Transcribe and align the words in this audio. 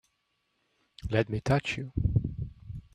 Let 1.11 1.29
me 1.29 1.41
touch 1.41 1.77
you! 1.77 1.91